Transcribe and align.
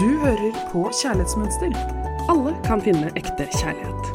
Du 0.00 0.08
hører 0.16 0.54
på 0.72 0.86
Kjærlighetsmønster. 0.96 1.74
Alle 2.32 2.54
kan 2.64 2.80
finne 2.80 3.10
ekte 3.20 3.44
kjærlighet. 3.52 4.06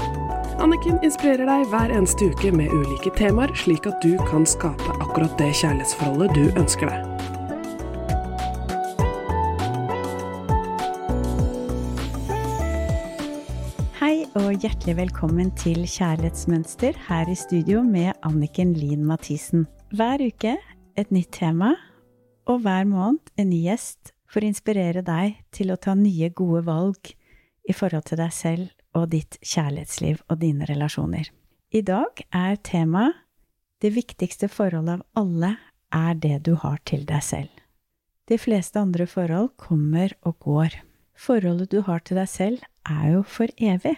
Anniken 0.58 0.96
inspirerer 1.06 1.46
deg 1.46 1.68
hver 1.70 1.92
eneste 1.94 2.31
uke 2.31 2.50
med 2.58 2.72
ulike 2.74 3.12
temaer, 3.13 3.52
slik 3.54 3.85
at 3.85 3.99
du 4.02 4.16
kan 4.26 4.48
skape 4.49 4.96
akkurat 4.96 5.35
det 5.38 5.52
kjærlighetsforholdet 5.60 6.34
du 6.34 6.58
ønsker 6.58 6.90
deg. 6.90 7.06
Hei 13.99 14.26
og 14.42 14.58
hjertelig 14.58 14.97
velkommen 15.04 15.54
til 15.62 15.86
Kjærlighetsmønster 15.86 16.98
her 17.12 17.30
i 17.30 17.38
studio 17.38 17.86
med 17.86 18.17
Anniken 18.26 18.73
Lien 18.73 19.05
Mathisen. 19.05 19.70
Hver 19.94 20.25
uke 20.31 20.58
et 20.97 21.13
nytt 21.13 21.30
tema, 21.38 21.75
og 22.49 22.66
hver 22.66 22.89
måned 22.89 23.22
en 23.38 23.53
ny 23.53 23.61
gjest 23.70 24.14
for 24.35 24.44
å 24.44 24.52
inspirere 24.52 24.99
deg 25.07 25.38
til 25.55 25.71
å 25.71 25.80
ta 25.80 25.94
nye, 25.95 26.27
gode 26.35 26.66
valg 26.67 27.13
i 27.63 27.73
forhold 27.73 28.09
til 28.09 28.20
deg 28.20 28.34
selv 28.35 28.98
og 28.99 29.13
ditt 29.13 29.38
kjærlighetsliv 29.39 30.25
og 30.27 30.41
dine 30.41 30.67
relasjoner. 30.67 31.30
I 31.71 31.81
dag 31.88 32.20
er 32.35 32.59
temaet 32.59 33.21
Det 33.84 33.91
viktigste 33.91 34.48
forholdet 34.49 35.02
av 35.02 35.20
alle 35.20 35.49
er 35.94 36.16
det 36.20 36.38
du 36.48 36.53
har 36.55 36.80
til 36.88 37.03
deg 37.05 37.21
selv. 37.21 37.52
De 38.25 38.38
fleste 38.39 38.80
andre 38.80 39.05
forhold 39.05 39.52
kommer 39.61 40.16
og 40.25 40.39
går. 40.39 40.77
Forholdet 41.13 41.72
du 41.72 41.81
har 41.86 41.99
til 41.99 42.17
deg 42.17 42.30
selv, 42.31 42.63
er 42.88 43.17
jo 43.17 43.22
for 43.27 43.52
evig. 43.59 43.94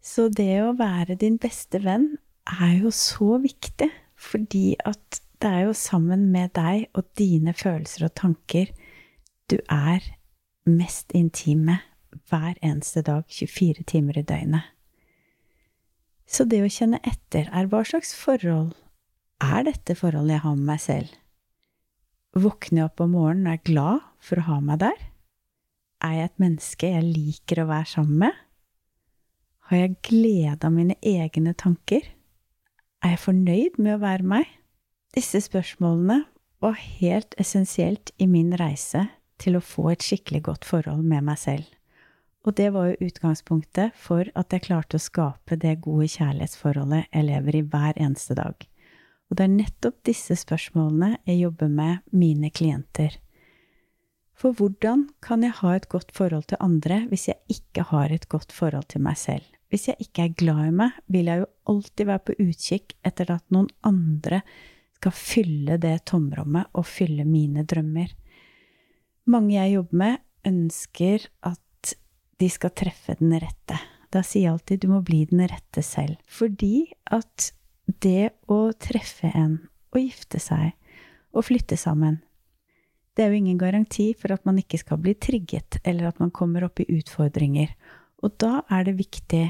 Så 0.00 0.30
det 0.30 0.62
å 0.62 0.76
være 0.78 1.18
din 1.18 1.36
beste 1.42 1.82
venn 1.82 2.14
er 2.46 2.78
jo 2.78 2.94
så 2.94 3.36
viktig, 3.42 3.90
fordi 4.14 4.78
at 4.86 5.20
det 5.42 5.50
er 5.50 5.66
jo 5.66 5.76
sammen 5.76 6.30
med 6.32 6.54
deg 6.56 6.86
og 6.94 7.10
dine 7.18 7.52
følelser 7.52 8.06
og 8.06 8.14
tanker 8.16 8.70
du 9.50 9.58
er 9.70 10.04
mest 10.64 11.12
intime 11.12 11.80
hver 12.30 12.54
eneste 12.62 13.02
dag, 13.04 13.24
24 13.28 13.84
timer 13.90 14.18
i 14.18 14.24
døgnet. 14.24 14.70
Så 16.24 16.46
det 16.48 16.62
å 16.64 16.70
kjenne 16.72 17.02
etter 17.04 17.50
er 17.52 17.68
hva 17.68 17.82
slags 17.84 18.14
forhold 18.16 18.72
er 19.44 19.66
dette 19.66 19.96
forholdet 19.98 20.38
jeg 20.38 20.44
har 20.46 20.56
med 20.56 20.68
meg 20.70 20.80
selv? 20.80 21.10
Våkner 22.34 22.80
jeg 22.80 22.88
opp 22.88 23.02
om 23.04 23.12
morgenen 23.14 23.50
og 23.50 23.58
er 23.58 23.66
glad 23.68 24.06
for 24.24 24.40
å 24.40 24.46
ha 24.48 24.60
meg 24.64 24.80
der? 24.82 25.02
Er 26.04 26.16
jeg 26.18 26.30
et 26.30 26.42
menneske 26.42 26.90
jeg 26.90 27.06
liker 27.06 27.62
å 27.62 27.68
være 27.68 27.90
sammen 27.92 28.22
med? 28.24 28.40
Har 29.68 29.80
jeg 29.80 29.98
glede 30.04 30.68
av 30.68 30.74
mine 30.74 30.96
egne 31.00 31.54
tanker? 31.56 32.08
Er 33.04 33.14
jeg 33.14 33.22
fornøyd 33.22 33.78
med 33.78 33.96
å 33.96 34.02
være 34.02 34.28
meg? 34.34 34.48
Disse 35.14 35.40
spørsmålene 35.44 36.24
var 36.64 36.80
helt 36.80 37.36
essensielt 37.40 38.10
i 38.18 38.26
min 38.30 38.52
reise 38.58 39.04
til 39.40 39.58
å 39.58 39.64
få 39.64 39.90
et 39.92 40.04
skikkelig 40.04 40.44
godt 40.50 40.68
forhold 40.68 41.02
med 41.06 41.26
meg 41.26 41.40
selv. 41.40 41.66
Og 42.44 42.52
det 42.58 42.68
var 42.74 42.90
jo 42.90 43.08
utgangspunktet 43.08 43.96
for 43.96 44.28
at 44.36 44.52
jeg 44.52 44.66
klarte 44.66 44.98
å 44.98 45.02
skape 45.02 45.56
det 45.60 45.78
gode 45.84 46.10
kjærlighetsforholdet 46.12 47.08
jeg 47.08 47.28
lever 47.30 47.56
i 47.56 47.64
hver 47.72 47.96
eneste 47.96 48.36
dag. 48.36 48.66
Og 49.30 49.38
det 49.38 49.46
er 49.46 49.54
nettopp 49.54 50.02
disse 50.04 50.36
spørsmålene 50.36 51.16
jeg 51.24 51.40
jobber 51.40 51.72
med 51.72 52.04
mine 52.12 52.50
klienter. 52.52 53.16
For 54.34 54.52
hvordan 54.52 55.06
kan 55.24 55.44
jeg 55.46 55.56
ha 55.62 55.72
et 55.76 55.88
godt 55.88 56.12
forhold 56.12 56.48
til 56.50 56.60
andre 56.60 57.04
hvis 57.08 57.28
jeg 57.30 57.40
ikke 57.54 57.86
har 57.94 58.12
et 58.12 58.28
godt 58.28 58.52
forhold 58.52 58.90
til 58.92 59.04
meg 59.06 59.16
selv? 59.18 59.46
Hvis 59.72 59.88
jeg 59.88 60.04
ikke 60.04 60.26
er 60.26 60.36
glad 60.38 60.68
i 60.68 60.74
meg, 60.76 60.98
vil 61.10 61.30
jeg 61.30 61.40
jo 61.40 61.50
alltid 61.72 62.06
være 62.10 62.24
på 62.28 62.36
utkikk 62.44 62.94
etter 63.06 63.32
at 63.34 63.44
noen 63.54 63.70
andre 63.86 64.42
skal 64.98 65.14
fylle 65.16 65.78
det 65.80 65.96
tomrommet 66.10 66.70
og 66.76 66.86
fylle 66.86 67.24
mine 67.26 67.64
drømmer. 67.66 68.12
Mange 69.30 69.56
jeg 69.56 69.76
jobber 69.78 70.00
med, 70.00 70.22
ønsker 70.44 71.28
at 71.48 71.94
de 72.40 72.48
skal 72.52 72.74
treffe 72.76 73.16
den 73.20 73.32
rette. 73.40 73.78
Da 74.12 74.22
sier 74.22 74.48
jeg 74.48 74.52
alltid 74.52 74.84
du 74.84 74.90
må 74.92 75.00
bli 75.06 75.22
den 75.30 75.42
rette 75.48 75.82
selv. 75.82 76.18
Fordi 76.28 76.90
at 77.14 77.50
det 78.04 78.34
å 78.50 78.68
treffe 78.76 79.30
en 79.32 79.58
å 79.94 80.02
gifte 80.02 80.40
seg 80.42 80.74
og 81.34 81.46
flytte 81.48 81.78
sammen, 81.80 82.20
det 83.14 83.24
er 83.24 83.30
jo 83.30 83.40
ingen 83.40 83.58
garanti 83.58 84.08
for 84.18 84.34
at 84.34 84.44
man 84.46 84.58
ikke 84.58 84.80
skal 84.80 84.98
bli 85.02 85.14
trigget, 85.14 85.78
eller 85.86 86.10
at 86.10 86.18
man 86.22 86.32
kommer 86.34 86.66
opp 86.66 86.82
i 86.82 86.88
utfordringer. 86.96 87.70
Og 88.26 88.34
da 88.42 88.64
er 88.72 88.88
det 88.88 88.96
viktig 88.98 89.44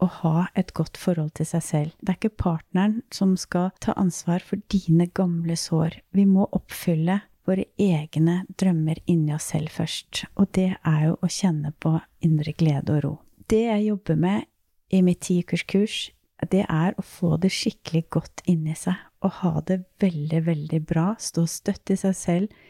å 0.00 0.06
ha 0.20 0.46
et 0.58 0.70
godt 0.76 0.96
forhold 1.00 1.34
til 1.36 1.48
seg 1.48 1.64
selv. 1.66 1.96
Det 2.00 2.14
er 2.14 2.18
ikke 2.20 2.42
partneren 2.46 3.00
som 3.12 3.34
skal 3.40 3.72
ta 3.82 3.96
ansvar 4.00 4.44
for 4.46 4.62
dine 4.72 5.10
gamle 5.12 5.56
sår. 5.58 5.98
Vi 6.16 6.24
må 6.28 6.46
oppfylle 6.56 7.20
våre 7.50 7.66
egne 7.80 8.44
drømmer 8.60 9.00
inni 9.10 9.34
oss 9.34 9.50
selv 9.52 9.72
først. 9.74 10.24
Og 10.38 10.50
det 10.56 10.70
er 10.76 11.02
jo 11.08 11.18
å 11.18 11.30
kjenne 11.30 11.74
på 11.82 11.96
indre 12.24 12.54
glede 12.54 12.96
og 12.96 13.04
ro. 13.04 13.12
Det 13.50 13.64
jeg 13.66 13.88
jobber 13.88 14.18
med 14.20 14.48
i 14.94 15.02
mitt 15.06 15.22
tiukerskurs, 15.26 16.10
det 16.50 16.64
er 16.64 16.94
å 16.96 17.04
få 17.04 17.36
det 17.42 17.50
skikkelig 17.52 18.06
godt 18.16 18.42
inni 18.48 18.74
seg. 18.78 18.96
Og 19.20 19.42
ha 19.42 19.60
det 19.68 19.82
veldig, 20.00 20.44
veldig 20.46 20.80
bra. 20.88 21.12
Stå 21.20 21.44
støtt 21.50 21.92
i 21.92 21.98
seg 22.00 22.16
selv. 22.16 22.60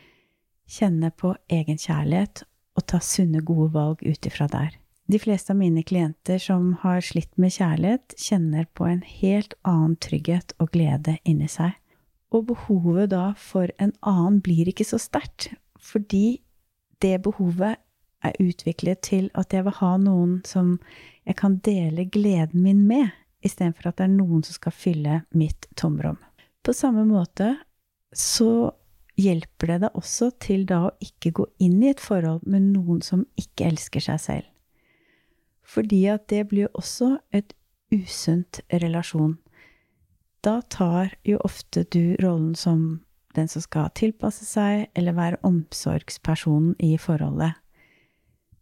Kjenne 0.70 1.12
på 1.14 1.34
egenkjærlighet 1.50 2.44
og 2.78 2.86
ta 2.90 3.00
sunne, 3.02 3.42
gode 3.44 3.70
valg 3.74 4.02
ut 4.02 4.26
ifra 4.26 4.48
der. 4.50 4.78
De 5.10 5.18
fleste 5.18 5.52
av 5.52 5.58
mine 5.58 5.82
klienter 5.82 6.38
som 6.38 6.76
har 6.84 7.02
slitt 7.02 7.32
med 7.40 7.50
kjærlighet, 7.56 8.14
kjenner 8.18 8.68
på 8.78 8.86
en 8.86 9.02
helt 9.02 9.56
annen 9.66 9.96
trygghet 9.98 10.54
og 10.62 10.70
glede 10.76 11.16
inni 11.26 11.48
seg. 11.50 11.74
Og 12.30 12.46
behovet 12.46 13.10
da 13.10 13.32
for 13.38 13.72
en 13.82 13.92
annen 14.06 14.38
blir 14.44 14.68
ikke 14.70 14.86
så 14.86 15.00
sterkt, 15.02 15.50
fordi 15.80 16.40
det 17.02 17.22
behovet 17.24 17.80
er 18.22 18.36
utviklet 18.42 19.00
til 19.02 19.30
at 19.38 19.54
jeg 19.54 19.64
vil 19.66 19.78
ha 19.80 19.94
noen 20.00 20.40
som 20.46 20.76
jeg 21.26 21.38
kan 21.40 21.56
dele 21.64 22.04
gleden 22.12 22.62
min 22.62 22.84
med, 22.86 23.08
istedenfor 23.42 23.90
at 23.90 23.98
det 23.98 24.06
er 24.06 24.18
noen 24.18 24.44
som 24.44 24.56
skal 24.56 24.76
fylle 24.76 25.22
mitt 25.32 25.66
tomrom. 25.80 26.18
På 26.62 26.74
samme 26.76 27.06
måte 27.08 27.54
så 28.12 28.70
hjelper 29.20 29.74
det 29.74 29.78
deg 29.84 29.96
også 29.96 30.30
til 30.42 30.66
da 30.68 30.82
å 30.88 30.96
ikke 31.02 31.32
gå 31.40 31.46
inn 31.64 31.80
i 31.82 31.90
et 31.92 32.02
forhold 32.02 32.44
med 32.48 32.70
noen 32.74 33.00
som 33.04 33.24
ikke 33.40 33.68
elsker 33.70 34.04
seg 34.04 34.20
selv. 34.22 34.48
Fordi 35.64 36.04
at 36.12 36.28
det 36.32 36.46
blir 36.50 36.70
også 36.74 37.16
et 37.36 37.54
usunt 37.94 38.60
relasjon 38.82 39.38
da 40.44 40.60
tar 40.72 41.14
jo 41.26 41.40
ofte 41.44 41.84
du 41.92 42.16
rollen 42.20 42.54
som 42.56 43.00
den 43.36 43.48
som 43.48 43.62
skal 43.62 43.90
tilpasse 43.94 44.46
seg, 44.46 44.88
eller 44.98 45.14
være 45.14 45.40
omsorgspersonen 45.46 46.74
i 46.82 46.96
forholdet. 46.98 47.58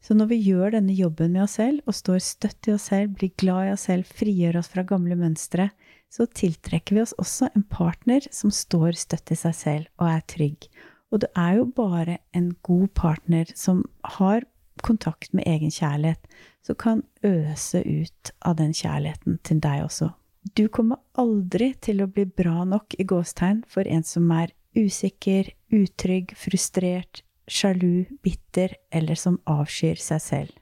Så 0.04 0.14
når 0.14 0.30
vi 0.30 0.38
gjør 0.40 0.72
denne 0.76 0.94
jobben 0.94 1.32
med 1.34 1.44
oss 1.44 1.56
selv, 1.58 1.80
og 1.88 1.96
står 1.96 2.20
støtt 2.24 2.68
i 2.68 2.74
oss 2.76 2.88
selv, 2.90 3.16
blir 3.18 3.32
glad 3.40 3.68
i 3.68 3.72
oss 3.74 3.88
selv, 3.88 4.08
frigjør 4.18 4.60
oss 4.60 4.70
fra 4.72 4.84
gamle 4.86 5.16
mønstre, 5.18 5.70
så 6.08 6.24
tiltrekker 6.26 6.96
vi 6.96 7.02
oss 7.02 7.16
også 7.20 7.50
en 7.52 7.64
partner 7.68 8.24
som 8.32 8.52
står 8.54 8.96
støtt 8.96 9.34
i 9.34 9.40
seg 9.40 9.56
selv 9.56 9.88
og 9.98 10.08
er 10.12 10.22
trygg. 10.30 10.68
Og 11.12 11.24
det 11.24 11.28
er 11.36 11.58
jo 11.58 11.66
bare 11.76 12.18
en 12.36 12.52
god 12.64 12.88
partner 12.96 13.50
som 13.56 13.82
har 14.16 14.46
kontakt 14.84 15.32
med 15.34 15.48
egen 15.48 15.72
kjærlighet, 15.74 16.22
som 16.64 16.78
kan 16.78 17.02
øse 17.26 17.82
ut 17.82 18.32
av 18.46 18.56
den 18.60 18.72
kjærligheten 18.76 19.40
til 19.44 19.60
deg 19.64 19.84
også. 19.88 20.12
Du 20.54 20.68
kommer 20.72 21.00
aldri 21.18 21.72
til 21.82 22.02
å 22.02 22.08
bli 22.10 22.24
bra 22.24 22.62
nok 22.64 22.94
i 22.98 23.04
gåstegn 23.08 23.64
for 23.68 23.88
en 23.90 24.04
som 24.06 24.28
er 24.32 24.54
usikker, 24.78 25.50
utrygg, 25.74 26.32
frustrert, 26.38 27.22
sjalu, 27.48 28.06
bitter 28.22 28.76
eller 28.94 29.18
som 29.18 29.40
avskyr 29.48 29.98
seg 30.00 30.22
selv. 30.22 30.52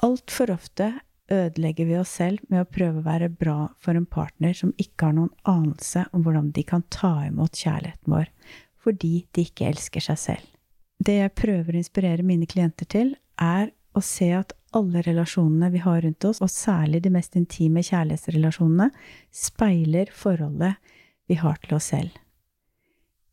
Altfor 0.00 0.54
ofte 0.54 0.92
ødelegger 1.30 1.86
vi 1.86 1.98
oss 2.00 2.12
selv 2.20 2.42
med 2.48 2.64
å 2.64 2.70
prøve 2.70 3.00
å 3.00 3.06
være 3.06 3.28
bra 3.30 3.58
for 3.82 3.98
en 3.98 4.08
partner 4.08 4.54
som 4.56 4.72
ikke 4.80 5.10
har 5.10 5.16
noen 5.18 5.32
anelse 5.48 6.06
om 6.16 6.24
hvordan 6.24 6.50
de 6.56 6.64
kan 6.66 6.86
ta 6.90 7.12
imot 7.26 7.58
kjærligheten 7.60 8.14
vår, 8.14 8.30
fordi 8.80 9.12
de 9.36 9.44
ikke 9.46 9.68
elsker 9.70 10.06
seg 10.10 10.22
selv. 10.24 10.46
Det 11.00 11.16
jeg 11.20 11.36
prøver 11.36 11.74
å 11.74 11.80
inspirere 11.80 12.26
mine 12.26 12.48
klienter 12.48 12.88
til, 12.90 13.14
er 13.40 13.70
å 13.96 14.02
se 14.04 14.30
at 14.36 14.52
alle 14.76 15.02
relasjonene 15.02 15.70
vi 15.72 15.82
har 15.84 16.00
rundt 16.04 16.24
oss, 16.24 16.40
og 16.40 16.50
særlig 16.50 17.02
de 17.04 17.12
mest 17.14 17.36
intime 17.38 17.82
kjærlighetsrelasjonene, 17.86 18.90
speiler 19.30 20.12
forholdet 20.14 20.76
vi 21.30 21.38
har 21.40 21.58
til 21.62 21.76
oss 21.78 21.90
selv. 21.92 22.14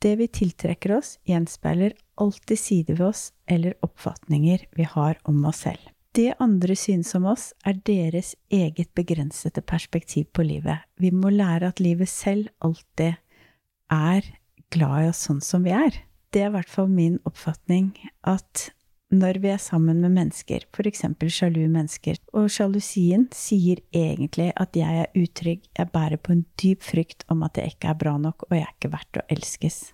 Det 0.02 0.14
vi 0.20 0.28
tiltrekker 0.30 0.94
oss, 1.00 1.16
gjenspeiler 1.26 1.96
alltid 2.22 2.60
sider 2.62 2.98
ved 3.00 3.08
oss 3.10 3.24
eller 3.50 3.78
oppfatninger 3.86 4.68
vi 4.78 4.86
har 4.86 5.18
om 5.30 5.46
oss 5.50 5.64
selv. 5.66 5.94
Det 6.18 6.34
andre 6.42 6.76
synes 6.78 7.14
om 7.18 7.28
oss, 7.30 7.52
er 7.66 7.78
deres 7.86 8.34
eget 8.50 8.90
begrensede 8.98 9.62
perspektiv 9.62 10.30
på 10.34 10.46
livet. 10.46 10.86
Vi 10.98 11.12
må 11.14 11.30
lære 11.30 11.70
at 11.70 11.82
livet 11.82 12.10
selv 12.10 12.50
alltid 12.66 13.18
er 13.94 14.30
glad 14.74 15.04
i 15.04 15.12
oss 15.12 15.26
sånn 15.28 15.44
som 15.46 15.66
vi 15.66 15.76
er. 15.78 16.02
Det 16.34 16.42
er 16.42 16.50
i 16.50 16.56
hvert 16.58 16.72
fall 16.72 16.90
min 16.92 17.20
oppfatning 17.28 17.92
at 18.28 18.70
når 19.14 19.40
vi 19.40 19.52
er 19.54 19.60
sammen 19.62 20.02
med 20.04 20.12
mennesker, 20.12 20.66
f.eks. 20.76 21.06
sjalu 21.32 21.62
mennesker, 21.72 22.18
og 22.36 22.50
sjalusien 22.52 23.28
sier 23.36 23.80
egentlig 23.96 24.50
at 24.60 24.76
jeg 24.76 25.04
er 25.04 25.14
utrygg, 25.16 25.64
jeg 25.78 25.92
bærer 25.94 26.20
på 26.20 26.34
en 26.36 26.44
dyp 26.60 26.84
frykt 26.84 27.24
om 27.32 27.46
at 27.48 27.58
jeg 27.58 27.76
ikke 27.76 27.94
er 27.94 28.02
bra 28.02 28.18
nok, 28.20 28.50
og 28.50 28.58
jeg 28.58 28.66
er 28.66 28.74
ikke 28.76 28.92
verdt 28.98 29.22
å 29.22 29.28
elskes, 29.30 29.94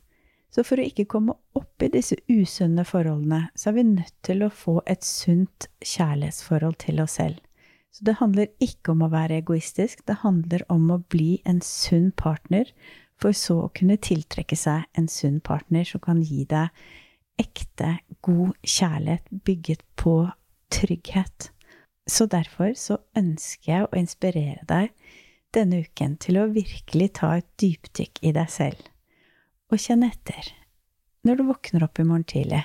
Så 0.54 0.62
for 0.62 0.78
å 0.78 0.86
ikke 0.86 1.08
komme 1.10 1.34
opp 1.58 1.82
i 1.82 1.90
disse 1.90 2.16
usunne 2.30 2.84
forholdene, 2.86 3.50
så 3.56 3.70
er 3.70 3.74
vi 3.74 3.84
nødt 3.84 4.14
til 4.22 4.44
å 4.46 4.52
få 4.54 4.82
et 4.86 5.02
sunt 5.02 5.66
kjærlighetsforhold 5.82 6.78
til 6.78 7.02
oss 7.02 7.18
selv. 7.18 7.40
Så 7.90 8.06
det 8.06 8.20
handler 8.20 8.52
ikke 8.62 8.94
om 8.94 9.02
å 9.02 9.10
være 9.10 9.40
egoistisk, 9.42 10.06
det 10.06 10.22
handler 10.22 10.62
om 10.70 10.92
å 10.94 11.02
bli 11.10 11.42
en 11.46 11.62
sunn 11.62 12.12
partner, 12.12 12.70
for 13.18 13.34
så 13.34 13.64
å 13.66 13.72
kunne 13.74 13.98
tiltrekke 13.98 14.58
seg 14.58 14.86
en 14.94 15.08
sunn 15.10 15.40
partner 15.42 15.86
som 15.90 16.02
kan 16.02 16.22
gi 16.22 16.46
deg 16.46 16.70
ekte, 17.42 17.98
god 18.24 18.56
kjærlighet 18.64 19.28
bygget 19.46 19.84
på 20.00 20.16
trygghet. 20.74 21.50
Så 22.10 22.28
derfor 22.28 22.74
så 22.76 23.00
ønsker 23.18 23.72
jeg 23.72 23.86
å 23.86 24.00
inspirere 24.00 24.66
deg 24.68 24.92
denne 25.56 25.84
uken 25.86 26.18
til 26.20 26.40
å 26.42 26.50
virkelig 26.52 27.14
ta 27.20 27.36
et 27.38 27.48
dypdykk 27.62 28.24
i 28.26 28.34
deg 28.36 28.50
selv 28.52 28.90
og 29.74 29.82
kjenne 29.82 30.12
etter 30.12 30.52
når 31.26 31.40
du 31.40 31.44
våkner 31.48 31.86
opp 31.86 32.00
i 32.02 32.06
morgen 32.06 32.26
tidlig. 32.28 32.62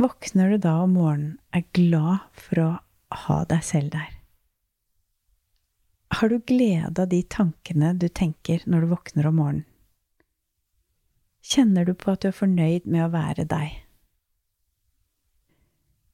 Våkner 0.00 0.50
du 0.50 0.58
da 0.58 0.78
om 0.82 0.96
morgenen 0.96 1.36
er 1.54 1.66
glad 1.76 2.24
for 2.34 2.62
å 2.62 2.70
ha 3.24 3.36
deg 3.50 3.62
selv 3.66 3.92
der? 3.94 4.08
Har 6.14 6.30
du 6.30 6.40
glede 6.40 7.02
av 7.02 7.10
de 7.10 7.20
tankene 7.30 7.92
du 7.98 8.08
tenker 8.08 8.64
når 8.66 8.84
du 8.84 8.92
våkner 8.94 9.28
om 9.30 9.38
morgenen? 9.38 9.70
Kjenner 11.44 11.84
du 11.84 11.92
på 11.92 12.14
at 12.14 12.22
du 12.24 12.30
er 12.30 12.36
fornøyd 12.36 12.86
med 12.88 13.04
å 13.04 13.12
være 13.12 13.44
deg? 13.44 13.83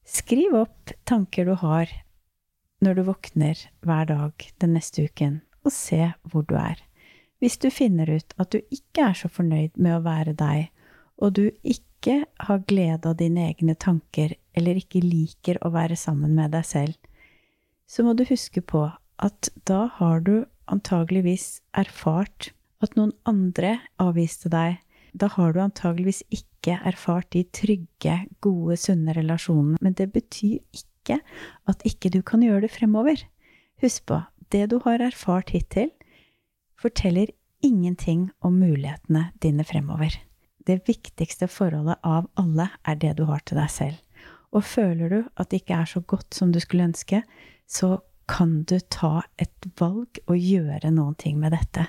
Skriv 0.07 0.55
opp 0.55 0.93
tanker 1.07 1.45
du 1.45 1.55
har 1.61 1.91
når 2.81 2.97
du 2.97 3.03
våkner 3.11 3.59
hver 3.85 4.07
dag 4.09 4.47
den 4.63 4.73
neste 4.73 5.05
uken, 5.05 5.41
og 5.61 5.73
se 5.75 6.11
hvor 6.31 6.45
du 6.49 6.55
er. 6.57 6.79
Hvis 7.41 7.57
du 7.61 7.69
finner 7.73 8.09
ut 8.09 8.33
at 8.41 8.51
du 8.53 8.59
ikke 8.73 9.11
er 9.11 9.17
så 9.17 9.29
fornøyd 9.29 9.77
med 9.77 9.97
å 9.97 10.03
være 10.05 10.33
deg, 10.37 10.69
og 11.21 11.37
du 11.37 11.45
ikke 11.61 12.23
har 12.47 12.65
glede 12.69 13.09
av 13.09 13.19
dine 13.19 13.47
egne 13.51 13.75
tanker 13.77 14.33
eller 14.57 14.79
ikke 14.81 15.03
liker 15.05 15.61
å 15.61 15.71
være 15.73 15.97
sammen 15.97 16.33
med 16.37 16.53
deg 16.55 16.65
selv, 16.65 16.97
så 17.85 18.05
må 18.05 18.15
du 18.17 18.25
huske 18.29 18.63
på 18.65 18.87
at 19.21 19.51
da 19.69 19.85
har 19.99 20.23
du 20.25 20.45
antageligvis 20.71 21.61
erfart 21.77 22.51
at 22.81 22.95
noen 22.97 23.13
andre 23.29 23.77
avviste 24.01 24.49
deg. 24.49 24.79
Da 25.13 25.27
har 25.33 25.53
du 25.53 25.59
antageligvis 25.63 26.21
ikke 26.31 26.77
erfart 26.87 27.31
de 27.35 27.43
trygge, 27.53 28.15
gode, 28.41 28.77
sunne 28.79 29.15
relasjonene. 29.17 29.79
Men 29.81 29.95
det 29.97 30.11
betyr 30.13 30.59
ikke 30.75 31.19
at 31.67 31.85
ikke 31.87 32.11
du 32.13 32.21
kan 32.21 32.43
gjøre 32.45 32.65
det 32.67 32.73
fremover. 32.73 33.23
Husk 33.81 34.05
på, 34.07 34.21
det 34.51 34.69
du 34.71 34.79
har 34.85 35.01
erfart 35.03 35.51
hittil, 35.55 35.89
forteller 36.79 37.31
ingenting 37.61 38.29
om 38.41 38.59
mulighetene 38.61 39.29
dine 39.41 39.65
fremover. 39.67 40.15
Det 40.65 40.83
viktigste 40.87 41.47
forholdet 41.49 41.97
av 42.05 42.29
alle 42.39 42.69
er 42.85 42.97
det 43.01 43.15
du 43.17 43.25
har 43.29 43.41
til 43.45 43.57
deg 43.57 43.71
selv. 43.73 43.97
Og 44.51 44.65
føler 44.67 45.09
du 45.09 45.19
at 45.39 45.49
det 45.49 45.61
ikke 45.61 45.79
er 45.81 45.89
så 45.89 46.01
godt 46.01 46.35
som 46.35 46.51
du 46.51 46.59
skulle 46.59 46.89
ønske, 46.89 47.23
så 47.67 47.99
kan 48.31 48.61
du 48.69 48.77
ta 48.91 49.23
et 49.41 49.67
valg 49.79 50.21
og 50.27 50.37
gjøre 50.37 50.91
noen 50.93 51.15
ting 51.19 51.39
med 51.39 51.55
dette. 51.55 51.87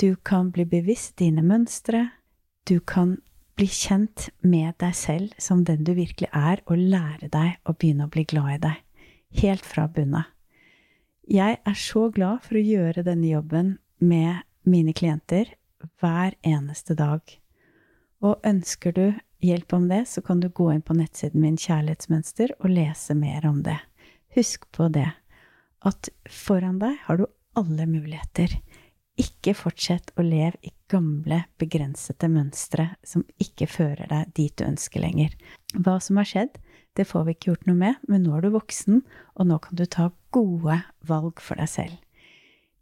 Du 0.00 0.16
kan 0.16 0.50
bli 0.54 0.64
bevisst 0.66 1.18
dine 1.20 1.44
mønstre. 1.46 2.08
Du 2.64 2.80
kan 2.80 3.18
bli 3.56 3.66
kjent 3.68 4.30
med 4.40 4.74
deg 4.80 4.94
selv 4.96 5.34
som 5.38 5.64
den 5.68 5.84
du 5.84 5.92
virkelig 5.94 6.30
er, 6.32 6.62
og 6.64 6.80
lære 6.80 7.28
deg 7.28 7.58
å 7.68 7.74
begynne 7.76 8.06
å 8.08 8.12
bli 8.12 8.24
glad 8.24 8.54
i 8.54 8.62
deg. 8.62 8.80
Helt 9.42 9.66
fra 9.68 9.84
bunnen. 9.90 10.24
Jeg 11.28 11.58
er 11.60 11.76
så 11.76 12.08
glad 12.12 12.44
for 12.44 12.56
å 12.56 12.64
gjøre 12.64 13.04
denne 13.04 13.28
jobben 13.30 13.76
med 14.00 14.44
mine 14.68 14.92
klienter 14.96 15.54
hver 16.00 16.36
eneste 16.44 16.96
dag. 16.96 17.20
Og 18.24 18.40
ønsker 18.48 18.96
du 18.96 19.06
hjelp 19.44 19.76
om 19.76 19.88
det, 19.88 20.04
så 20.08 20.24
kan 20.24 20.40
du 20.40 20.48
gå 20.48 20.70
inn 20.72 20.84
på 20.84 20.96
nettsiden 20.96 21.44
min 21.44 21.60
Kjærlighetsmønster 21.60 22.56
og 22.60 22.72
lese 22.72 23.16
mer 23.16 23.44
om 23.48 23.60
det. 23.64 23.78
Husk 24.36 24.64
på 24.72 24.88
det, 24.92 25.10
at 25.84 26.08
foran 26.32 26.80
deg 26.80 26.96
har 27.04 27.20
du 27.20 27.26
alle 27.60 27.86
muligheter. 27.86 28.56
Ikke 29.20 29.54
fortsett 29.54 30.10
å 30.18 30.24
leve 30.26 30.58
i 30.66 30.72
gamle, 30.90 31.44
begrensede 31.60 32.26
mønstre 32.30 32.88
som 33.06 33.22
ikke 33.38 33.68
fører 33.70 34.08
deg 34.10 34.32
dit 34.34 34.54
du 34.58 34.64
ønsker 34.66 35.04
lenger. 35.04 35.36
Hva 35.74 36.00
som 36.02 36.18
har 36.18 36.26
skjedd, 36.26 36.58
det 36.98 37.06
får 37.10 37.26
vi 37.26 37.34
ikke 37.34 37.52
gjort 37.52 37.68
noe 37.68 37.78
med, 37.78 38.00
men 38.10 38.26
nå 38.26 38.34
er 38.36 38.44
du 38.44 38.52
voksen, 38.54 39.02
og 39.38 39.48
nå 39.50 39.58
kan 39.62 39.78
du 39.78 39.84
ta 39.86 40.08
gode 40.34 40.80
valg 41.06 41.42
for 41.42 41.58
deg 41.58 41.70
selv. 41.70 42.00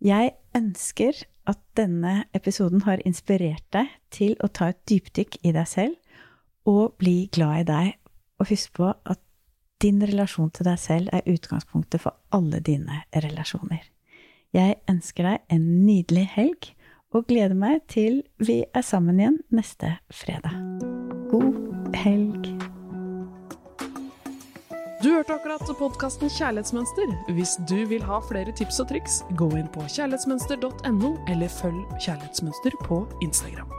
Jeg 0.03 0.33
ønsker 0.57 1.21
at 1.49 1.61
denne 1.79 2.25
episoden 2.37 2.85
har 2.87 3.03
inspirert 3.09 3.65
deg 3.75 3.93
til 4.15 4.37
å 4.43 4.49
ta 4.49 4.71
et 4.73 4.81
dypdykk 4.89 5.41
i 5.45 5.53
deg 5.55 5.69
selv 5.69 6.69
og 6.69 6.97
bli 7.01 7.29
glad 7.35 7.65
i 7.65 7.69
deg, 7.69 7.95
og 8.41 8.49
husk 8.51 8.73
på 8.79 8.89
at 8.89 9.21
din 9.83 10.01
relasjon 10.07 10.53
til 10.55 10.69
deg 10.69 10.79
selv 10.79 11.11
er 11.13 11.27
utgangspunktet 11.29 12.03
for 12.05 12.17
alle 12.35 12.63
dine 12.63 13.03
relasjoner. 13.15 13.92
Jeg 14.53 14.83
ønsker 14.91 15.25
deg 15.25 15.55
en 15.55 15.63
nydelig 15.87 16.27
helg 16.35 16.67
og 17.17 17.25
gleder 17.31 17.57
meg 17.57 17.87
til 17.89 18.19
vi 18.37 18.59
er 18.77 18.85
sammen 18.85 19.17
igjen 19.21 19.39
neste 19.49 19.95
fredag. 20.13 20.53
God 21.33 21.57
helg! 21.97 22.51
Du 25.03 25.09
hørte 25.09 25.35
akkurat 25.35 25.65
podkasten 25.79 26.29
Kjærlighetsmønster. 26.31 27.17
Hvis 27.33 27.57
du 27.65 27.81
vil 27.91 28.05
ha 28.07 28.21
flere 28.29 28.53
tips 28.55 28.79
og 28.85 28.93
triks, 28.93 29.23
gå 29.41 29.49
inn 29.57 29.73
på 29.73 29.89
kjærlighetsmønster.no, 29.89 31.15
eller 31.33 31.51
følg 31.51 31.81
Kjærlighetsmønster 31.97 32.77
på 32.85 33.01
Instagram. 33.25 33.73